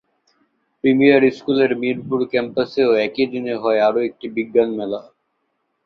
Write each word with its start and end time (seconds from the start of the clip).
Premier 0.83 1.23
স্কুলের 1.37 1.71
মিরপুর 1.81 2.19
ক্যাম্পাসেও 2.31 2.91
একই 3.05 3.25
দিনে 3.33 3.53
হয় 3.63 3.79
আরও 3.87 3.99
একটি 4.09 4.27
বিজ্ঞান 4.35 4.69
মেলা। 4.79 4.99